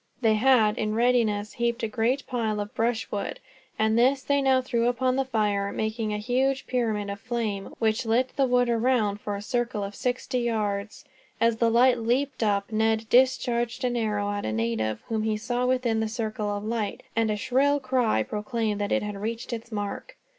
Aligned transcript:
They 0.21 0.33
had, 0.33 0.79
in 0.79 0.95
readiness, 0.95 1.53
heaped 1.53 1.83
a 1.83 1.87
great 1.87 2.25
pile 2.25 2.59
of 2.59 2.73
brushwood; 2.73 3.39
and 3.77 3.99
this 3.99 4.23
they 4.23 4.41
now 4.41 4.59
threw 4.59 4.87
upon 4.87 5.15
the 5.15 5.25
fire, 5.25 5.71
making 5.71 6.11
a 6.11 6.17
huge 6.17 6.65
pyramid 6.65 7.11
of 7.11 7.19
flame, 7.21 7.75
which 7.77 8.03
lit 8.07 8.33
the 8.35 8.47
wood 8.47 8.67
around 8.67 9.21
for 9.21 9.35
a 9.35 9.43
circle 9.43 9.83
of 9.83 9.93
sixty 9.93 10.39
yards. 10.39 11.05
As 11.39 11.57
the 11.57 11.69
light 11.69 11.99
leaped 11.99 12.41
up, 12.41 12.71
Ned 12.71 13.05
discharged 13.11 13.83
an 13.83 13.95
arrow 13.95 14.31
at 14.31 14.43
a 14.43 14.51
native, 14.51 15.01
whom 15.01 15.21
he 15.21 15.37
saw 15.37 15.67
within 15.67 15.99
the 15.99 16.07
circle 16.07 16.49
of 16.49 16.63
light; 16.65 17.03
and 17.15 17.29
a 17.29 17.35
shrill 17.37 17.79
cry 17.79 18.23
proclaimed 18.23 18.81
that 18.81 18.91
it 18.91 19.03
had 19.03 19.17
reached 19.21 19.53
its 19.53 19.71
mark. 19.71 20.17